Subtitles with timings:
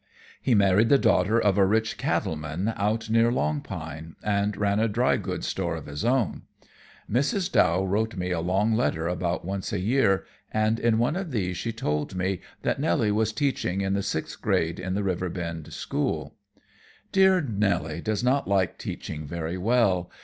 [0.41, 4.79] He married the daughter of a rich cattle man out near Long Pine, and ran
[4.79, 6.41] a dry goods store of his own.
[7.07, 7.51] Mrs.
[7.51, 11.55] Dow wrote me a long letter about once a year, and in one of these
[11.55, 16.33] she told me that Nelly was teaching in the sixth grade in the Riverbend school.
[17.11, 20.09] "Dear Nelly does not like teaching very well.